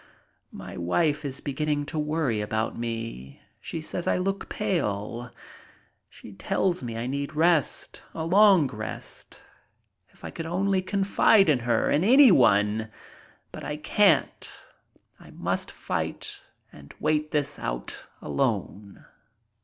[0.55, 3.39] My wife is beginning to worry about me.
[3.59, 5.29] She says I look pale.
[6.09, 9.43] She tells me I need a rest—a long rest.
[10.09, 11.91] If I could only confide in her!
[11.91, 12.89] In anyone!
[13.51, 14.51] But I can't.
[15.19, 16.35] I must fight
[16.73, 19.05] and wait this out alone.